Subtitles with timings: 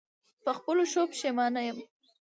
[0.43, 1.77] په خپلو ښو پښېمانه یم.